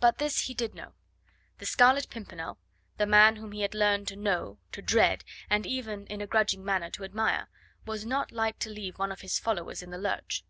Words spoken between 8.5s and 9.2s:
to leave one of